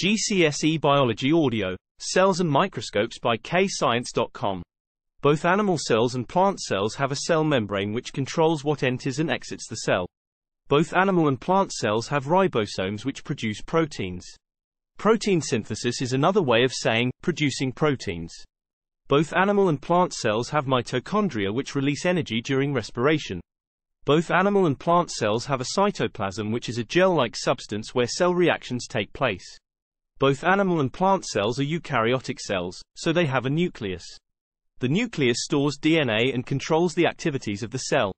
[0.00, 4.62] GCSE Biology Audio, Cells and Microscopes by KayScience.com.
[5.22, 9.28] Both animal cells and plant cells have a cell membrane which controls what enters and
[9.28, 10.06] exits the cell.
[10.68, 14.24] Both animal and plant cells have ribosomes which produce proteins.
[14.98, 18.32] Protein synthesis is another way of saying producing proteins.
[19.08, 23.40] Both animal and plant cells have mitochondria which release energy during respiration.
[24.04, 28.32] Both animal and plant cells have a cytoplasm which is a gel-like substance where cell
[28.32, 29.58] reactions take place.
[30.18, 34.04] Both animal and plant cells are eukaryotic cells, so they have a nucleus.
[34.80, 38.12] The nucleus stores DNA and controls the activities of the cell.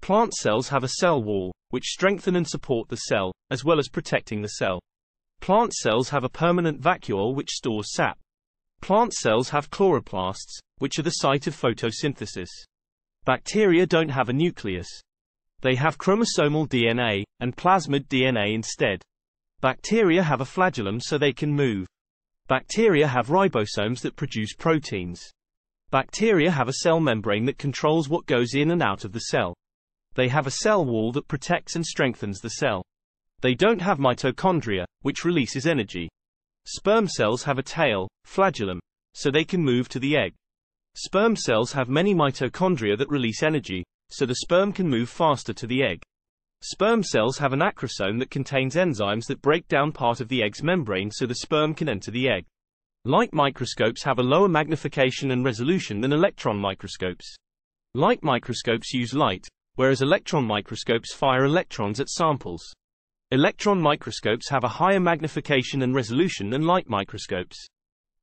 [0.00, 3.88] Plant cells have a cell wall, which strengthen and support the cell, as well as
[3.88, 4.80] protecting the cell.
[5.40, 8.18] Plant cells have a permanent vacuole which stores sap.
[8.80, 12.48] Plant cells have chloroplasts, which are the site of photosynthesis.
[13.24, 14.88] Bacteria don't have a nucleus.
[15.60, 19.02] They have chromosomal DNA, and plasmid DNA instead.
[19.64, 21.86] Bacteria have a flagellum so they can move.
[22.48, 25.22] Bacteria have ribosomes that produce proteins.
[25.90, 29.54] Bacteria have a cell membrane that controls what goes in and out of the cell.
[30.16, 32.84] They have a cell wall that protects and strengthens the cell.
[33.40, 36.10] They don't have mitochondria, which releases energy.
[36.66, 38.80] Sperm cells have a tail, flagellum,
[39.14, 40.34] so they can move to the egg.
[40.94, 45.66] Sperm cells have many mitochondria that release energy, so the sperm can move faster to
[45.66, 46.02] the egg.
[46.66, 50.62] Sperm cells have an acrosome that contains enzymes that break down part of the egg's
[50.62, 52.46] membrane so the sperm can enter the egg.
[53.04, 57.36] Light microscopes have a lower magnification and resolution than electron microscopes.
[57.92, 62.64] Light microscopes use light, whereas electron microscopes fire electrons at samples.
[63.30, 67.58] Electron microscopes have a higher magnification and resolution than light microscopes.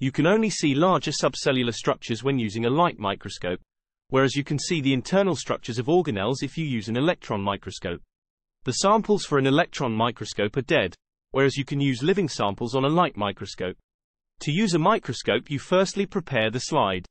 [0.00, 3.60] You can only see larger subcellular structures when using a light microscope,
[4.08, 8.02] whereas you can see the internal structures of organelles if you use an electron microscope.
[8.64, 10.94] The samples for an electron microscope are dead,
[11.32, 13.76] whereas you can use living samples on a light microscope.
[14.40, 17.06] To use a microscope you firstly prepare the slide.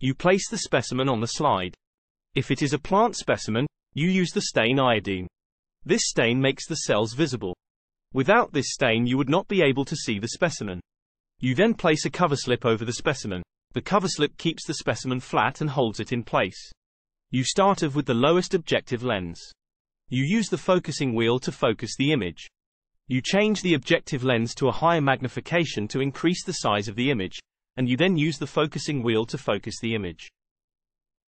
[0.00, 1.76] You place the specimen on the slide.
[2.34, 5.28] If it is a plant specimen, you use the stain iodine.
[5.84, 7.56] This stain makes the cells visible.
[8.12, 10.80] Without this stain you would not be able to see the specimen.
[11.38, 13.44] You then place a cover slip over the specimen.
[13.72, 16.72] The cover slip keeps the specimen flat and holds it in place.
[17.30, 19.52] You start off with the lowest objective lens.
[20.10, 22.48] You use the focusing wheel to focus the image.
[23.08, 27.10] You change the objective lens to a higher magnification to increase the size of the
[27.10, 27.38] image,
[27.76, 30.30] and you then use the focusing wheel to focus the image.